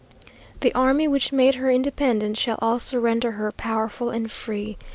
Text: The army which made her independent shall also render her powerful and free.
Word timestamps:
The 0.61 0.73
army 0.73 1.07
which 1.07 1.31
made 1.31 1.53
her 1.53 1.69
independent 1.69 2.35
shall 2.35 2.57
also 2.59 2.99
render 2.99 3.33
her 3.33 3.51
powerful 3.51 4.09
and 4.09 4.31
free. 4.31 4.77